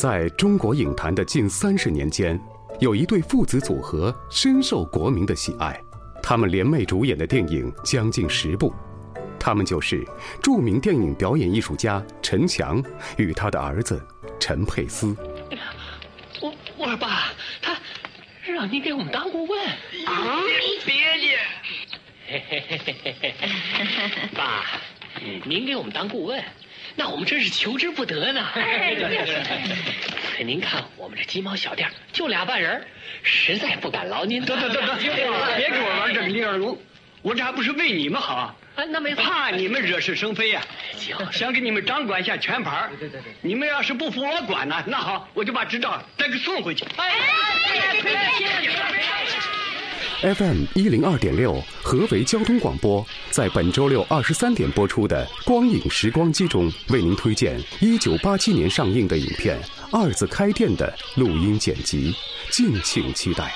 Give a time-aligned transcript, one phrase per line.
[0.00, 2.40] 在中国影坛的近三十年间，
[2.78, 5.76] 有一对父子组合深受国民的喜爱。
[6.22, 8.72] 他们联袂主演的电影将近十部，
[9.40, 10.06] 他们就是
[10.40, 12.80] 著名电影表演艺术家陈强
[13.16, 14.00] 与他的儿子
[14.38, 15.16] 陈佩斯。
[16.40, 17.76] 我我说爸，他
[18.46, 19.66] 让你给我们当顾问
[20.06, 20.38] 啊！
[20.86, 21.36] 别介，
[24.36, 24.64] 爸，
[25.44, 26.42] 您给我们当顾问，
[26.96, 28.46] 那我们真是求之不得呢。
[30.36, 32.86] 可您看我们这鸡毛小店就俩半人，
[33.22, 34.44] 实在不敢劳您。
[34.44, 34.94] 得得得得，
[35.56, 36.78] 别给我玩这个李二龙，
[37.22, 38.54] 我这还不是为你们好啊！
[38.76, 40.62] 啊，那没怕你们惹是生非呀？
[40.96, 42.88] 行，想给你们掌管一下全盘。
[42.98, 46.84] 对对对，你们要是不服我管呢，那好，我就把执照再给送回去。
[46.96, 47.12] 哎，
[50.20, 59.56] FM 一零二点六，合肥交通广播，在本周六二十三点播出的《光影时光机》中，为您推荐一九八七年上映的影片
[59.96, 62.12] 《二字开店》的录音剪辑，
[62.50, 63.54] 敬请期待。